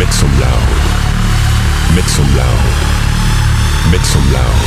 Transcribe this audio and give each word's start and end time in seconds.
Make 0.00 0.14
some 0.14 0.32
loud. 0.40 0.68
Make 1.94 2.08
some 2.08 2.34
loud. 2.34 2.64
Make 3.92 4.00
some 4.00 4.32
loud. 4.32 4.60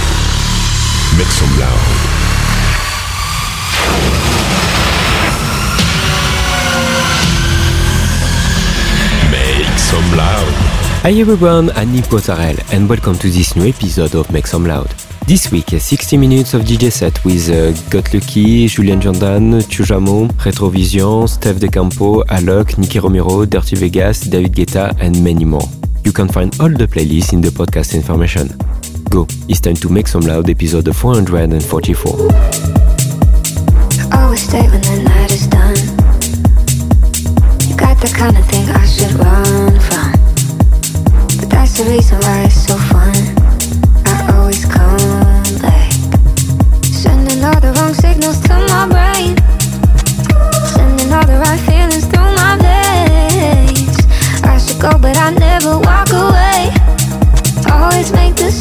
Make 1.17 1.31
some 1.39 1.57
loud. 1.57 1.87
Make 9.31 9.79
some 9.79 10.17
loud. 10.17 10.53
Hi 11.01 11.11
everyone, 11.19 11.71
I'm 11.71 11.91
Mozzarella 12.11 12.61
and 12.71 12.87
welcome 12.87 13.15
to 13.15 13.29
this 13.31 13.55
new 13.55 13.67
episode 13.67 14.13
of 14.13 14.31
Make 14.31 14.45
Some 14.45 14.67
Loud. 14.67 15.02
This 15.25 15.51
week, 15.51 15.69
60 15.69 16.17
minutes 16.17 16.53
of 16.53 16.63
DJ 16.63 16.91
set 16.91 17.23
with 17.23 17.49
uh, 17.49 17.71
Got 17.89 18.13
Lucky, 18.13 18.67
Julian 18.67 18.99
Jordan, 18.99 19.61
Tujamo, 19.61 20.27
Retrovision, 20.43 21.29
Steph 21.29 21.59
De 21.59 21.69
Campo, 21.69 22.23
Alok, 22.25 22.77
Nicky 22.77 22.99
Romero, 22.99 23.45
Dirty 23.45 23.77
Vegas, 23.77 24.19
David 24.21 24.53
Guetta 24.53 24.93
and 24.99 25.23
many 25.23 25.45
more. 25.45 25.63
You 26.03 26.11
can 26.11 26.27
find 26.27 26.53
all 26.59 26.67
the 26.69 26.87
playlists 26.87 27.31
in 27.31 27.39
the 27.39 27.49
podcast 27.49 27.95
information. 27.95 28.49
Go, 29.09 29.25
it's 29.47 29.61
time 29.61 29.75
to 29.75 29.89
Make 29.89 30.09
Some 30.09 30.23
Loud 30.23 30.49
episode 30.49 30.93
444. 30.93 32.11
Always 34.11 34.41
stay 34.41 34.67
when 34.67 34.81
the 34.81 35.03
night 35.05 35.31
is 35.31 35.47
done. 35.47 35.77
You 37.69 37.77
got 37.77 37.97
the 38.01 38.11
kind 38.13 38.37
of 38.37 38.45
thing 38.47 38.67
I 38.69 38.85
should 38.85 39.13
run 39.13 39.79
from. 39.79 40.11
But 41.39 41.49
that's 41.49 41.77
the 41.77 41.85
reason 41.89 42.19
why 42.19 42.43
it's 42.43 42.67
so 42.67 42.77
fun. 42.77 43.32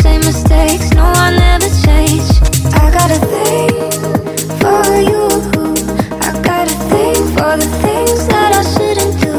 Same 0.03 0.21
mistakes. 0.23 0.91
No, 0.95 1.05
I 1.05 1.31
never 1.31 1.71
change. 1.87 2.27
I 2.75 2.91
got 2.99 3.09
a 3.19 3.21
thing 3.33 3.71
for 4.61 4.85
you. 5.11 5.23
I 6.27 6.31
got 6.43 6.67
a 6.67 6.77
thing 6.91 7.19
for 7.37 7.53
the 7.63 7.69
things 7.85 8.21
that 8.33 8.51
I 8.61 8.65
shouldn't 8.73 9.15
do. 9.27 9.35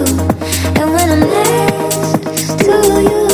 And 0.79 0.87
when 0.95 1.07
I'm 1.15 1.23
next 1.41 2.59
to 2.63 2.75
you, 3.09 3.25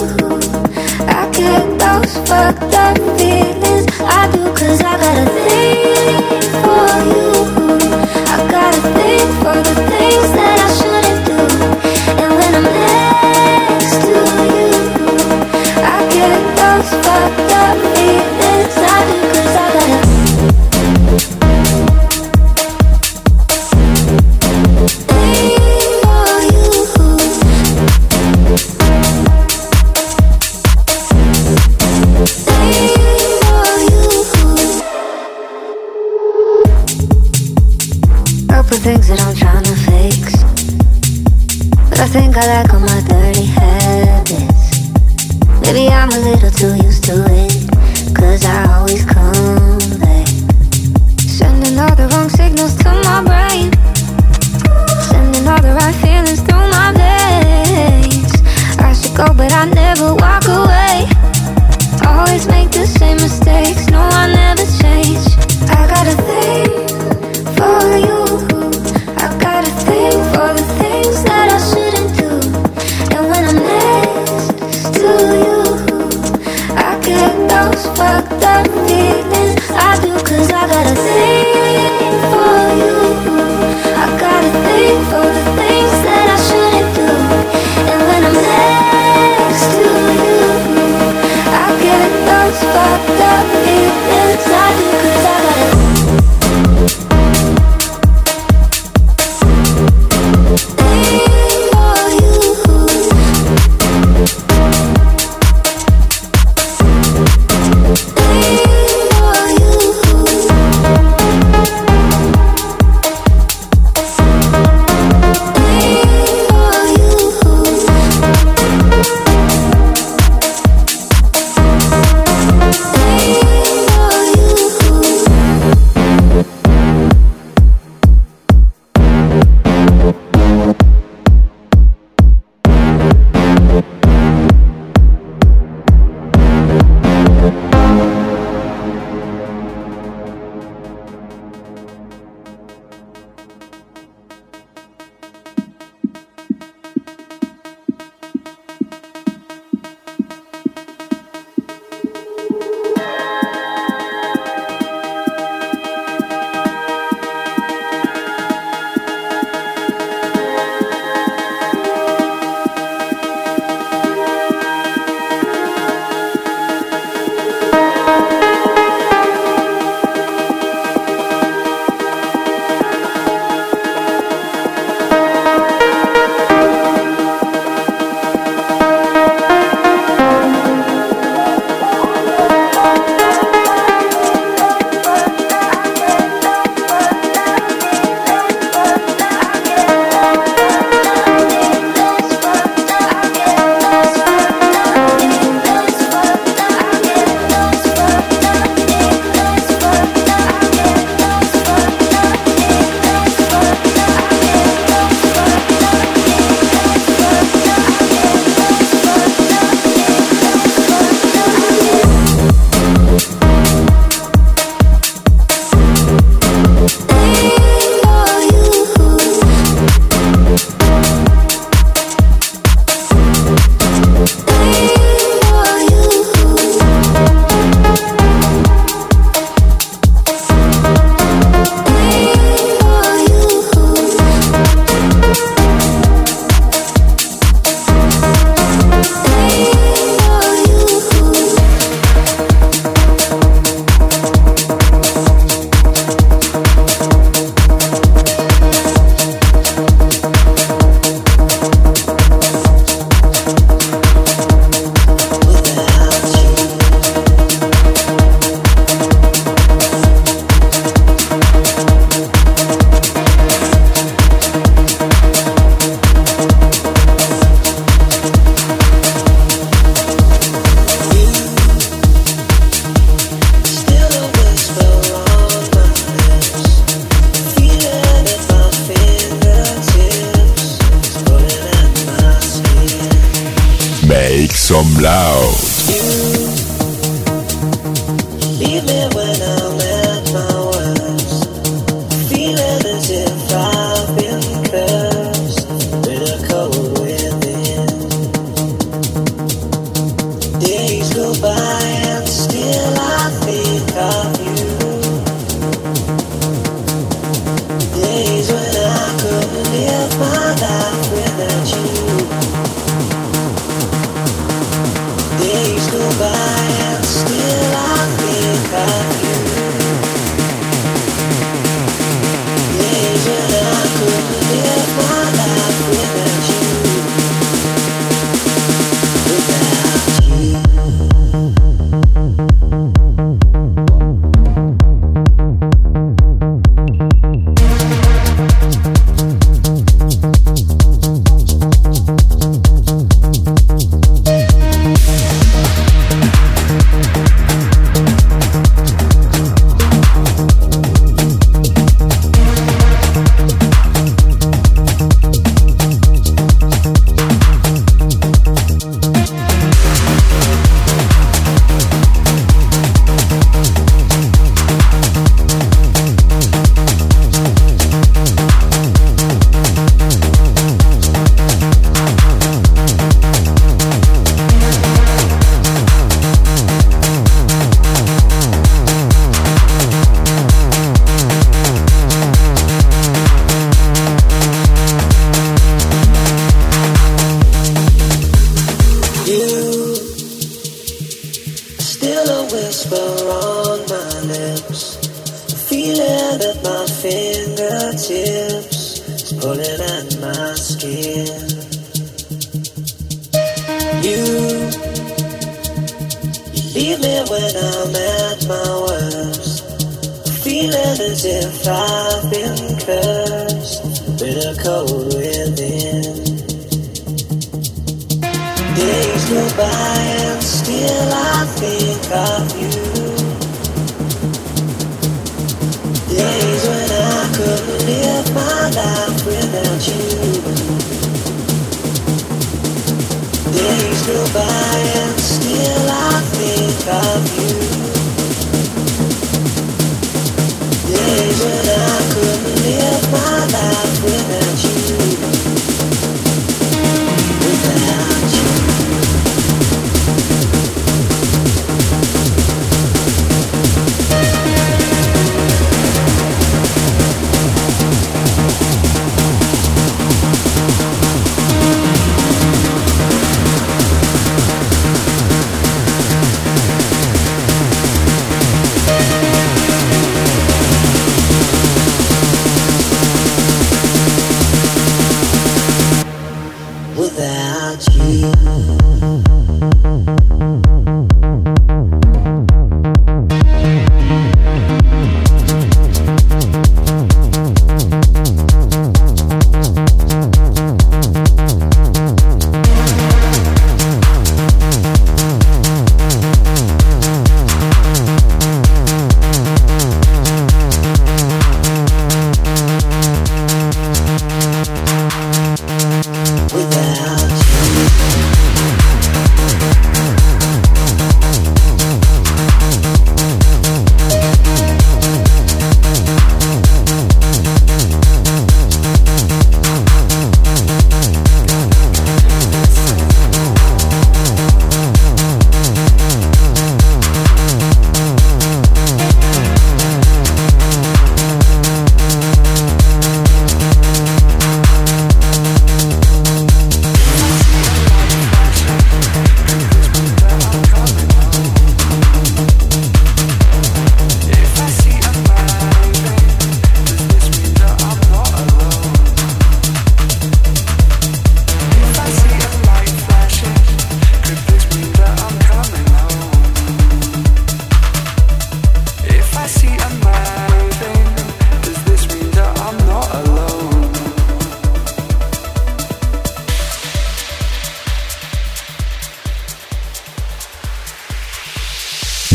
I 1.19 1.21
get 1.39 1.65
those 1.83 2.13
fucked 2.27 2.73
up 2.85 2.97
feelings. 3.19 3.85
I 4.01 4.21
do, 4.33 4.43
cause 4.59 4.81
I 4.81 4.93
got 5.03 5.15
a 5.23 5.29
thing 5.45 6.41
for 6.63 6.89
you. 7.13 7.38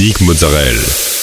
Nick 0.04 0.20
Mozzarella. 0.20 1.13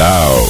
loud. 0.00 0.48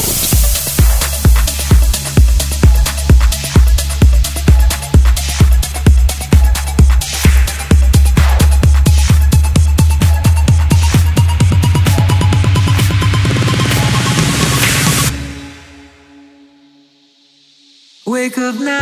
Wake 18.07 18.39
up 18.39 18.55
now. 18.61 18.80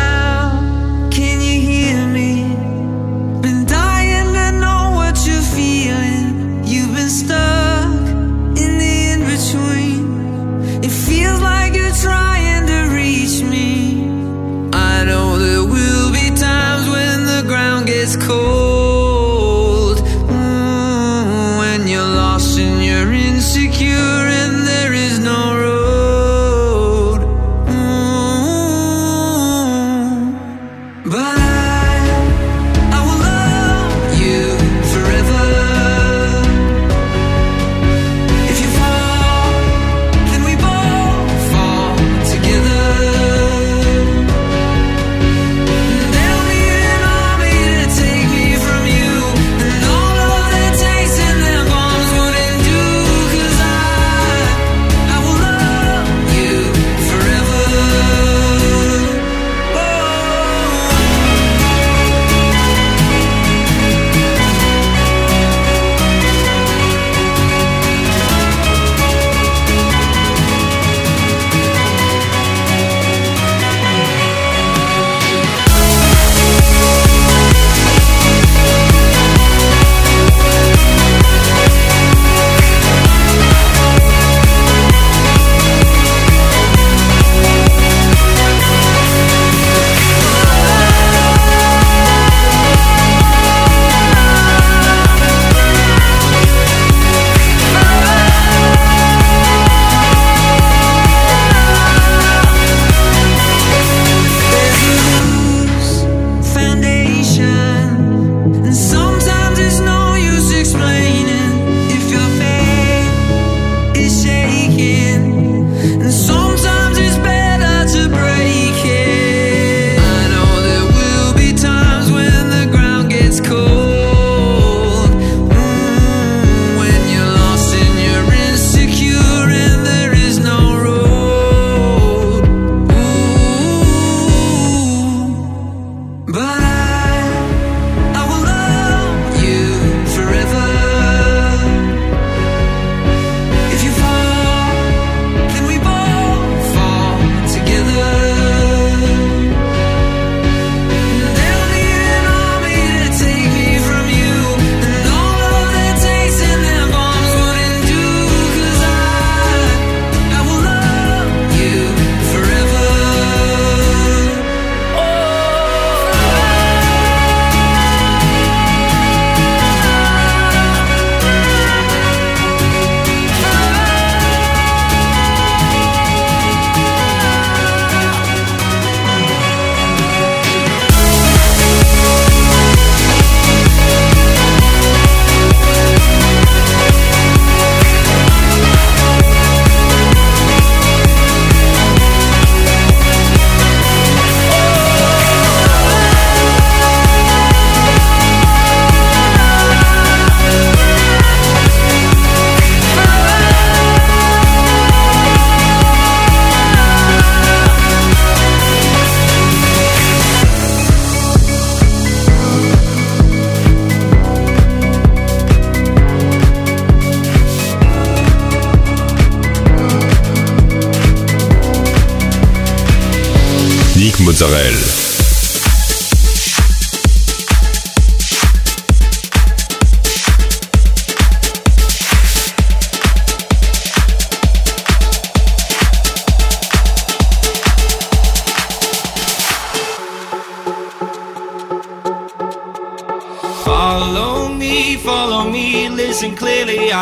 Mozzarella. 224.19 225.08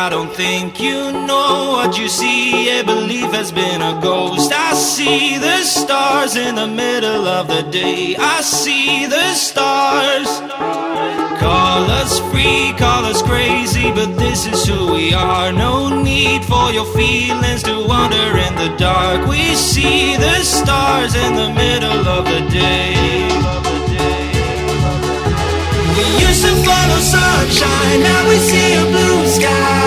I 0.07 0.09
don't 0.09 0.31
think 0.31 0.79
you 0.79 1.11
know 1.11 1.71
what 1.75 1.99
you 1.99 2.07
see. 2.07 2.79
A 2.79 2.81
belief 2.81 3.29
has 3.33 3.51
been 3.51 3.81
a 3.81 3.99
ghost. 4.01 4.53
I 4.55 4.73
see 4.73 5.37
the 5.37 5.63
stars 5.63 6.37
in 6.37 6.55
the 6.55 6.65
middle 6.65 7.27
of 7.27 7.49
the 7.49 7.63
day. 7.63 8.15
I 8.17 8.39
see 8.39 9.05
the 9.05 9.33
stars. 9.33 10.29
Call 11.43 11.91
us 11.91 12.21
free, 12.31 12.71
call 12.77 13.03
us 13.03 13.21
crazy, 13.21 13.91
but 13.91 14.15
this 14.17 14.47
is 14.47 14.65
who 14.65 14.93
we 14.93 15.13
are. 15.13 15.51
No 15.51 16.01
need 16.01 16.45
for 16.45 16.71
your 16.71 16.87
feelings 16.95 17.63
to 17.63 17.75
wander 17.85 18.29
in 18.47 18.55
the 18.55 18.73
dark. 18.77 19.27
We 19.27 19.55
see 19.55 20.15
the 20.15 20.39
stars 20.39 21.15
in 21.15 21.35
the 21.35 21.49
middle 21.49 22.07
of 22.07 22.23
the 22.23 22.47
day. 22.47 22.95
We 25.99 26.05
used 26.23 26.43
to 26.47 26.53
follow 26.63 26.99
sunshine, 27.11 27.99
now 28.07 28.29
we 28.29 28.37
see 28.37 28.73
a 28.73 28.85
blue 28.85 29.27
sky. 29.27 29.86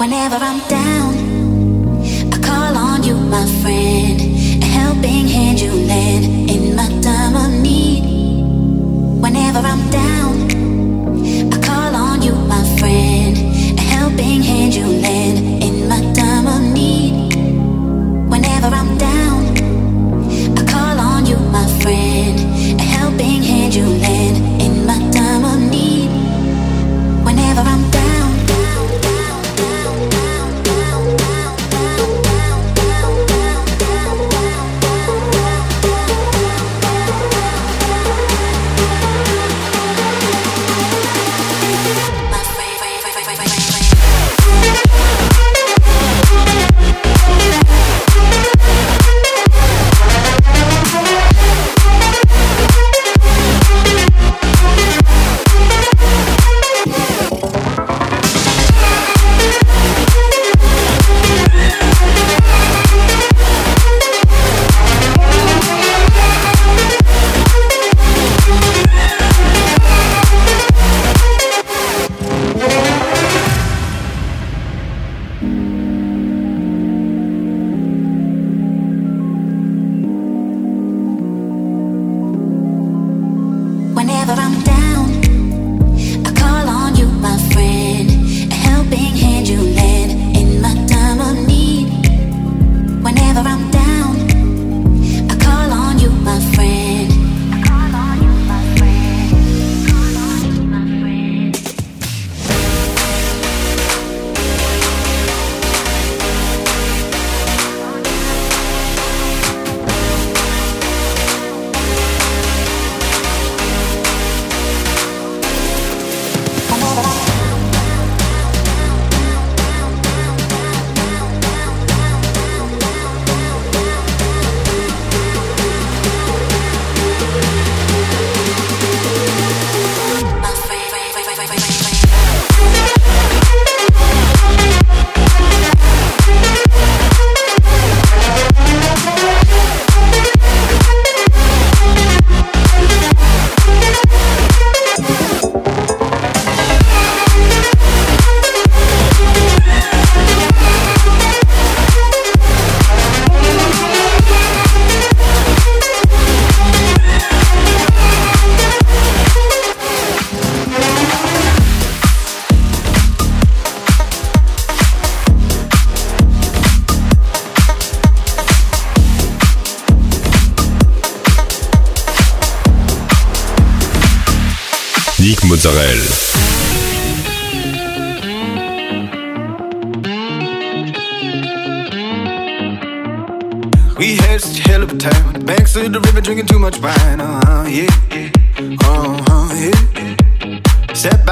Whenever 0.00 0.36
I'm 0.36 0.66
down, 0.66 0.79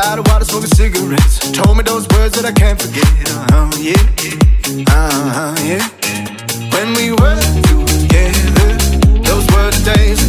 Out 0.08 0.18
of 0.18 0.26
water, 0.28 0.46
smoking 0.46 0.70
cigarettes. 0.70 1.52
Told 1.52 1.76
me 1.76 1.82
those 1.82 2.08
words 2.16 2.34
that 2.40 2.46
I 2.46 2.52
can't 2.52 2.80
forget. 2.80 3.04
Uh 3.28 3.44
huh, 3.52 3.68
yeah. 3.76 4.00
Uh 4.88 5.28
huh, 5.36 5.54
yeah. 5.60 5.84
When 6.72 6.94
we 6.96 7.12
were 7.12 7.36
together, 7.84 8.72
those 9.20 9.44
were 9.52 9.68
the 9.68 9.92
days. 9.94 10.27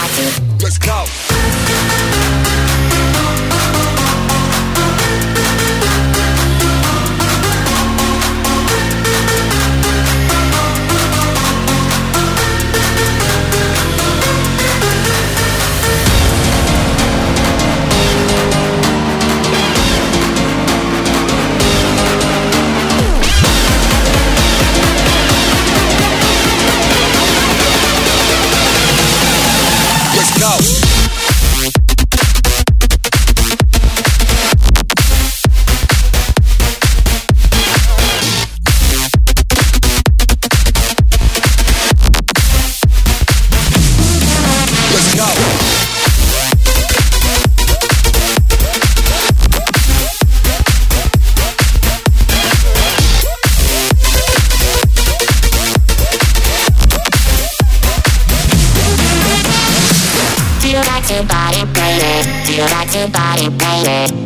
Like 0.00 0.18
your 0.18 0.32
Let's 0.62 0.78
go. 0.78 2.23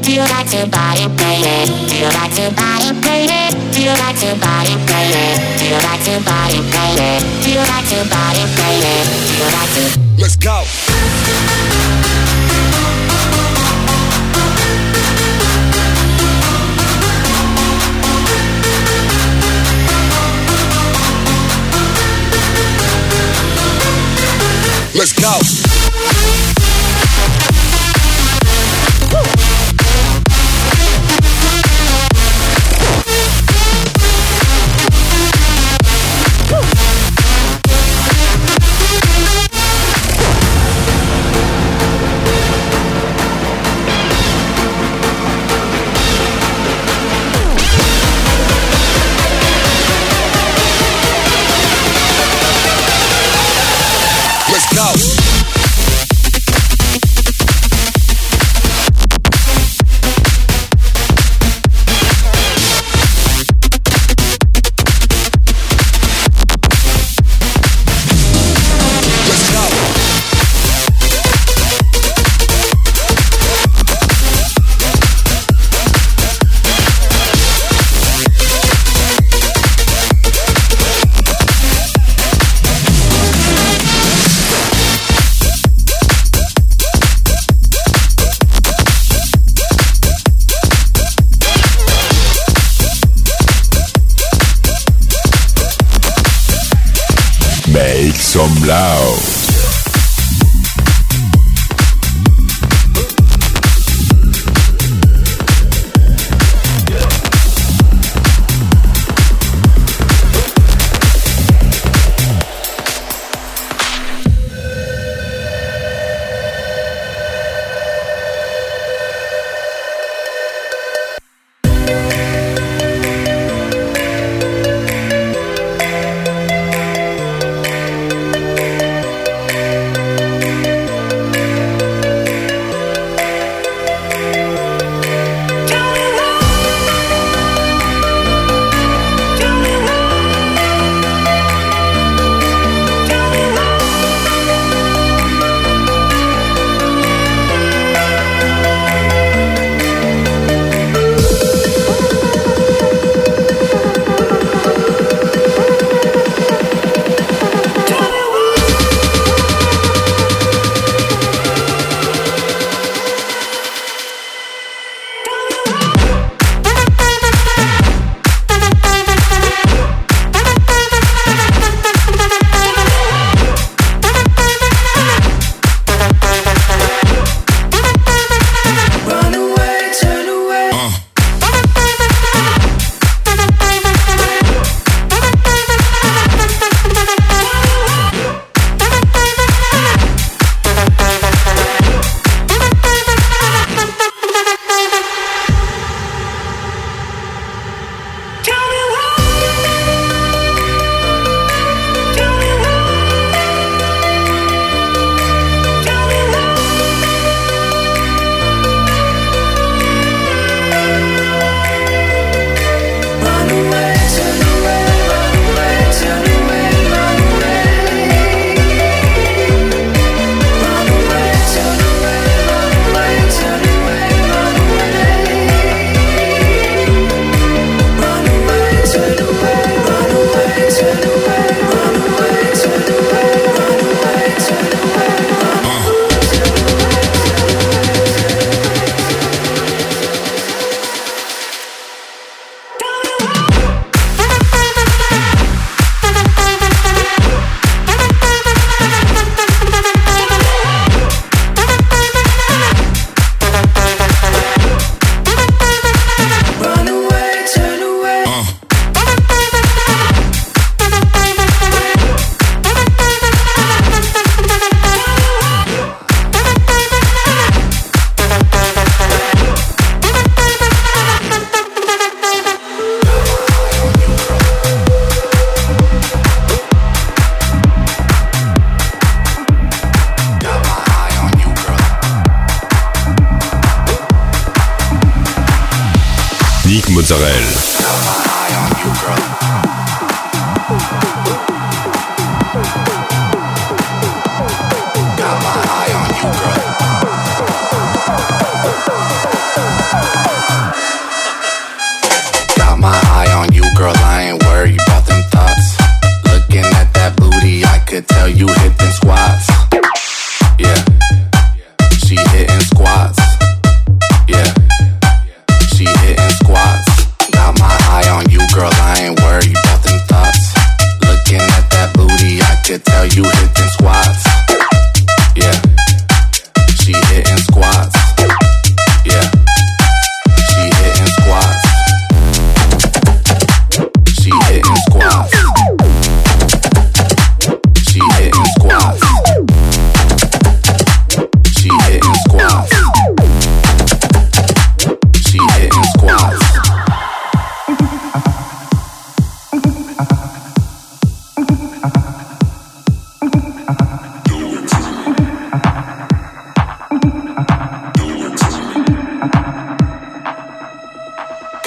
Playing. 0.08 0.24
Feel 0.24 0.24
like 0.24 0.52
your 0.52 0.66
body 0.66 1.06
playing. 1.16 1.68
Feel 1.88 2.10
like 2.12 2.38
your 2.38 2.50
body 2.52 3.00
playing. 3.00 3.52
Feel 3.72 3.92
like 3.98 4.22
your 4.22 4.36
body 4.36 4.74
playing. 4.86 5.36
Feel 5.58 5.78
like 5.84 6.06
your 6.06 6.20
body 6.24 6.60
playing. 6.70 7.22
Feel 7.42 7.62
like 7.62 7.90
your 7.92 8.04
body 8.08 8.44
playing. 8.56 9.06
Feel 9.28 9.50
like 9.52 9.76
your 9.76 10.08
Let's 10.18 10.36
go. 10.36 10.64
Let's 24.94 25.12
go. 25.12 25.67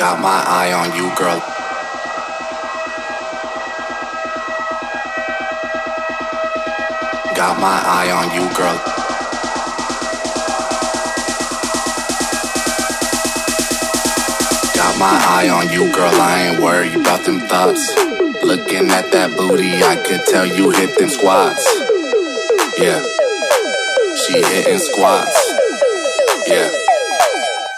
Got 0.01 0.19
my 0.19 0.43
eye 0.47 0.73
on 0.73 0.95
you, 0.97 1.13
girl. 1.15 1.37
Got 7.35 7.59
my 7.61 7.77
eye 7.85 8.09
on 8.09 8.33
you, 8.33 8.49
girl. 8.57 8.77
Got 14.73 14.97
my 14.97 15.15
eye 15.37 15.49
on 15.53 15.69
you, 15.71 15.93
girl. 15.93 16.09
I 16.09 16.47
ain't 16.49 16.63
worried 16.63 16.95
about 16.95 17.23
them 17.23 17.39
thoughts. 17.41 17.87
Looking 18.43 18.89
at 18.89 19.11
that 19.11 19.37
booty, 19.37 19.83
I 19.83 19.97
could 20.03 20.25
tell 20.25 20.47
you 20.47 20.71
hit 20.71 20.97
them 20.97 21.09
squats. 21.09 21.63
Yeah. 22.79 23.05
She 24.25 24.41
hitting 24.41 24.79
squats. 24.79 25.37
Yeah. 26.47 26.71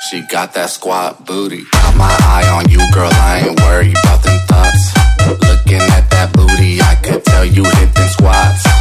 She 0.09 0.21
got 0.21 0.53
that 0.53 0.69
squat 0.69 1.25
booty. 1.25 1.65
My 1.95 2.15
eye 2.21 2.47
on 2.49 2.69
you, 2.69 2.79
girl. 2.91 3.09
I 3.13 3.45
ain't 3.47 3.59
them 4.23 4.39
thoughts. 4.47 4.93
Looking 5.27 5.81
at 5.95 6.09
that 6.11 6.33
booty, 6.33 6.81
I 6.81 6.95
could 6.95 7.23
tell 7.23 7.45
you 7.45 7.63
hit 7.63 7.93
them 7.93 8.07
squats. 8.09 8.72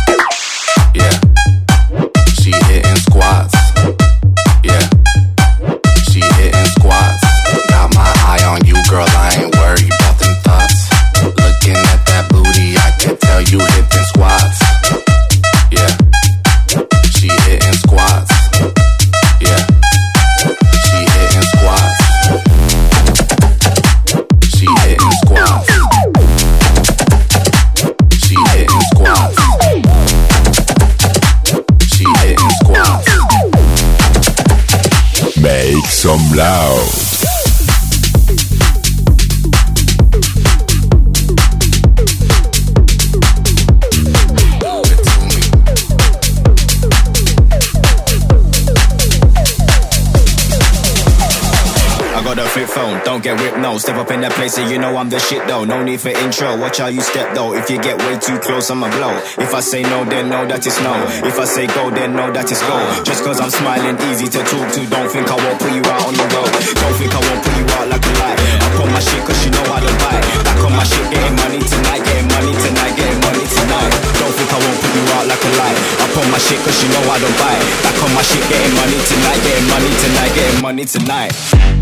Don't 53.04 53.22
get 53.22 53.38
whipped, 53.40 53.58
no. 53.58 53.78
Step 53.78 53.96
up 53.96 54.10
in 54.10 54.20
that 54.22 54.32
place, 54.32 54.58
and 54.58 54.70
you 54.70 54.78
know 54.78 54.96
I'm 54.96 55.10
the 55.10 55.18
shit 55.18 55.46
though. 55.46 55.64
No 55.64 55.82
need 55.82 56.00
for 56.00 56.10
intro, 56.10 56.56
watch 56.58 56.78
how 56.78 56.86
you 56.86 57.00
step 57.00 57.34
though. 57.34 57.54
If 57.54 57.70
you 57.70 57.80
get 57.82 57.98
way 57.98 58.18
too 58.18 58.38
close, 58.38 58.70
I'ma 58.70 58.88
blow. 58.94 59.12
If 59.42 59.54
I 59.54 59.60
say 59.60 59.82
no, 59.82 60.04
then 60.04 60.30
know 60.30 60.46
that 60.46 60.62
it's 60.66 60.78
no. 60.80 60.94
If 61.26 61.38
I 61.38 61.44
say 61.44 61.66
go, 61.66 61.90
then 61.90 62.14
know 62.14 62.30
that 62.30 62.46
it's 62.46 62.62
go. 62.62 62.78
Just 63.02 63.24
cause 63.24 63.40
I'm 63.40 63.50
smiling, 63.50 63.98
easy 64.10 64.30
to 64.30 64.40
talk 64.46 64.66
to. 64.74 64.80
Don't 64.86 65.10
think 65.10 65.26
I 65.26 65.36
won't 65.36 65.58
put 65.58 65.72
you 65.74 65.82
out 65.82 66.02
on 66.06 66.14
the 66.14 66.26
road. 66.30 66.50
Don't 66.52 66.96
think 66.96 67.12
I 67.12 67.20
won't 67.20 67.40
put 67.42 67.54
you 67.58 67.66
out 67.74 67.86
like 67.90 68.04
a 68.06 68.12
lie. 68.22 68.38
I 68.38 68.66
put 68.78 68.88
my 68.88 69.02
shit 69.02 69.22
cause 69.26 69.40
you 69.42 69.50
know 69.50 69.66
how 69.66 69.82
to 69.82 69.92
buy. 69.98 70.18
Back 70.46 70.60
on 70.62 70.72
my 70.78 70.84
shit, 70.86 71.06
getting 71.10 71.36
money 71.42 71.58
tonight, 71.58 72.02
getting 72.06 72.28
money 72.30 72.52
tonight, 72.54 72.94
getting 72.94 73.20
money 73.22 73.44
tonight. 73.50 73.92
Don't 74.20 74.34
think 74.36 74.50
I 74.52 74.58
won't 74.62 74.78
put 74.78 74.92
you 74.94 75.04
out 75.18 75.26
like 75.26 75.42
a 75.42 75.50
lie. 75.58 75.76
I 76.00 76.04
put 76.14 76.26
my 76.30 76.38
shit 76.38 76.60
cause 76.62 76.78
you 76.78 76.88
know 76.94 77.02
I 77.10 77.18
don't 77.18 77.36
buy. 77.40 77.56
Back 77.82 77.98
on 77.98 78.10
my 78.14 78.22
shit, 78.22 78.44
getting 78.46 78.74
money 78.78 78.98
tonight, 79.10 79.40
getting 79.42 79.66
money 79.66 79.90
tonight, 79.90 80.32
getting 80.38 80.60
money 80.62 80.84
tonight. 80.86 81.81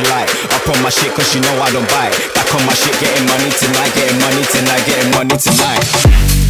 Out 0.00 0.10
light. 0.10 0.30
Up 0.52 0.68
on 0.68 0.82
my 0.82 0.90
shit 0.90 1.12
cause 1.14 1.34
you 1.34 1.40
know 1.40 1.60
I 1.60 1.70
don't 1.72 1.88
bite. 1.88 2.14
Back 2.34 2.54
on 2.54 2.64
my 2.66 2.74
shit, 2.74 2.98
getting 3.00 3.26
money 3.26 3.50
tonight, 3.50 3.92
getting 3.94 4.18
money 4.20 4.44
tonight, 4.52 4.86
getting 4.86 5.10
money. 5.12 5.36
Tonight. 5.36 6.49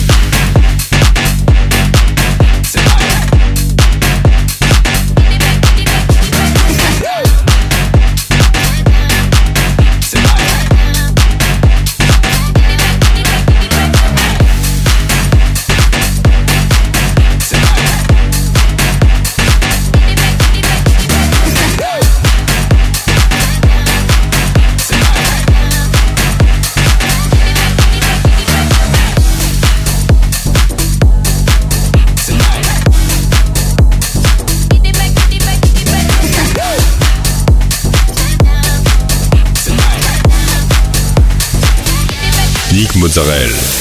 Mozzarella. 43.11 43.80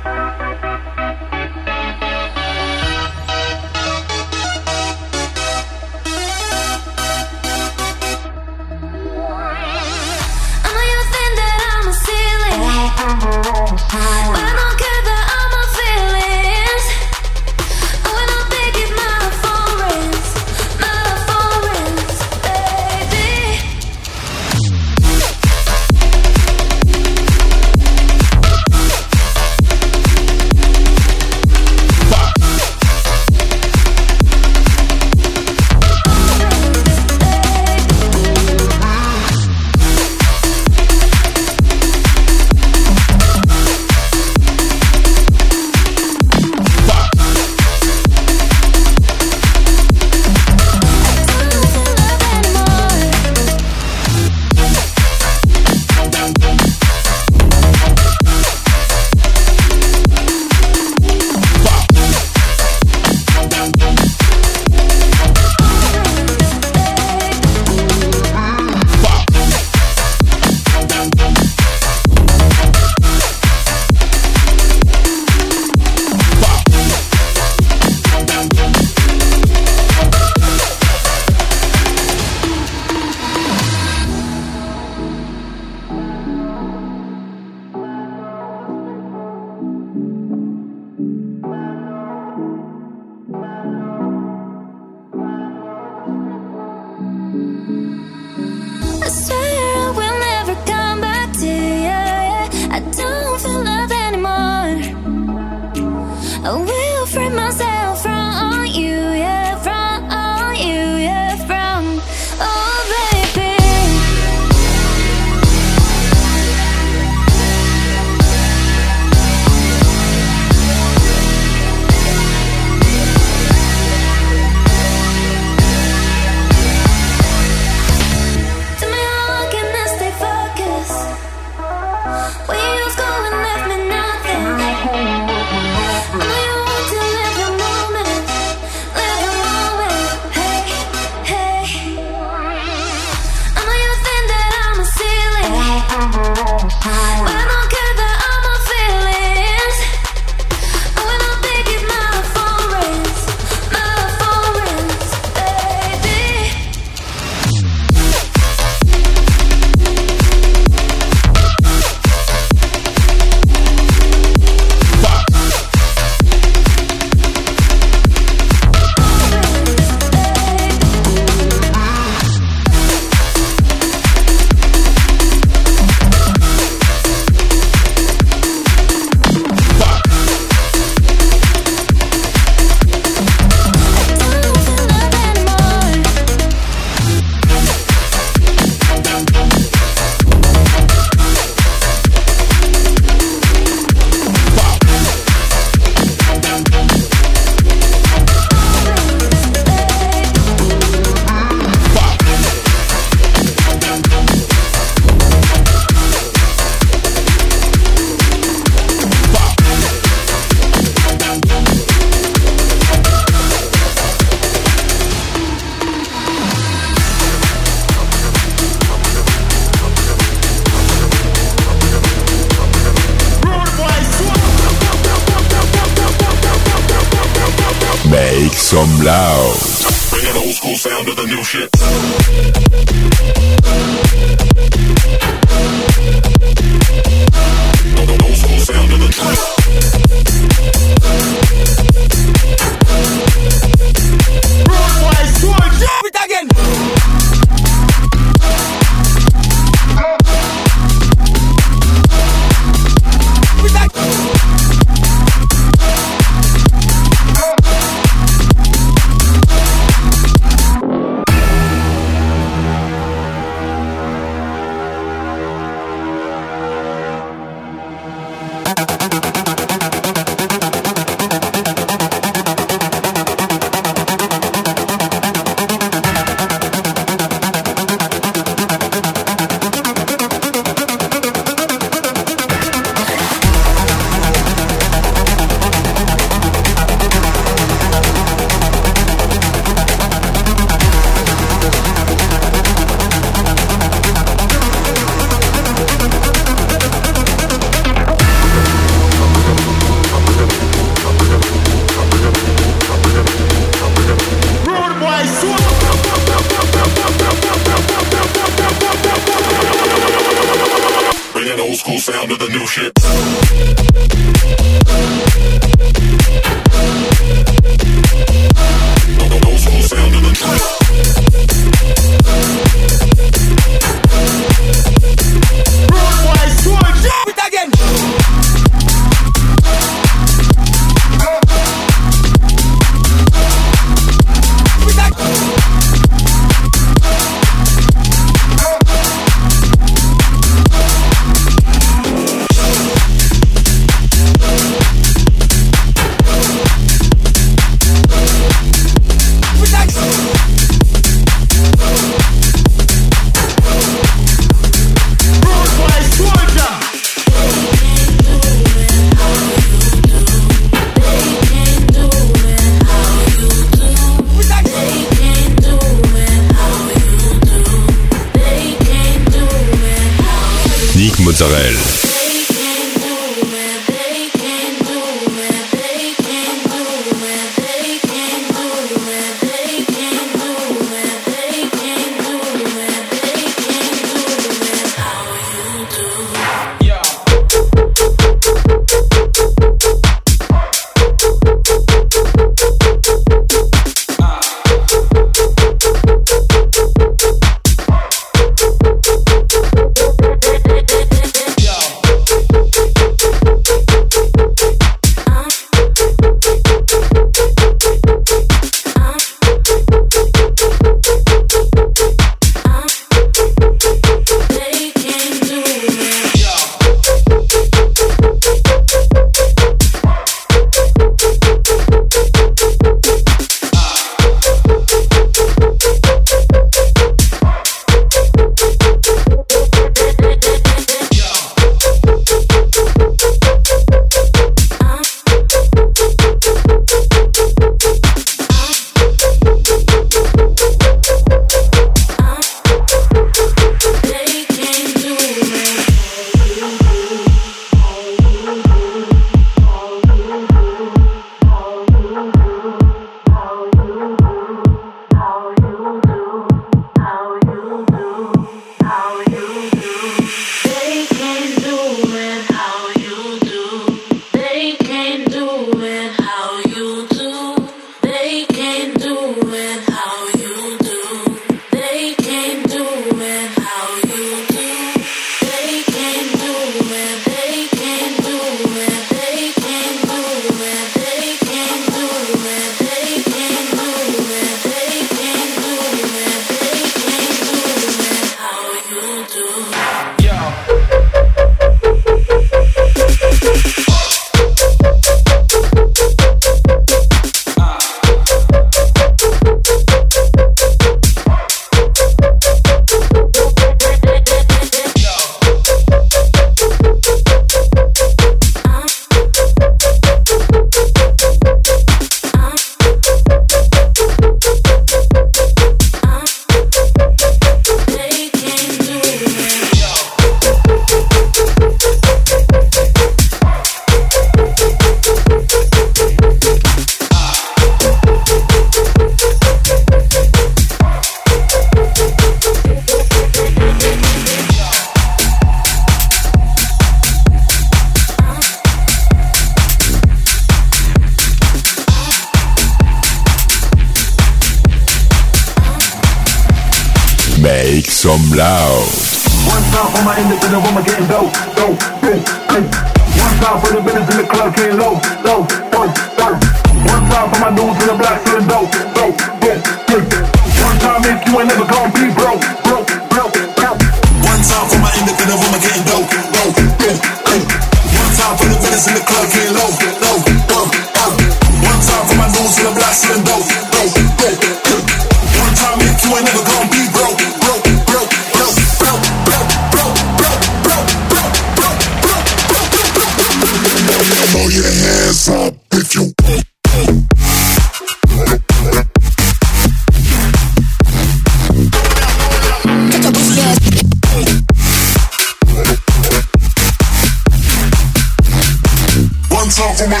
time 599.50 599.74
for 599.74 599.88
my 599.88 600.00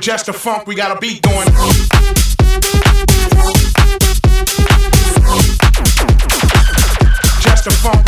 Just 0.00 0.24
the 0.24 0.32
funk, 0.32 0.66
we 0.66 0.74
got 0.74 0.96
a 0.96 0.98
beat 1.00 1.20
going. 1.20 1.48
Just 7.42 7.64
the 7.64 7.70
funk. 7.82 8.07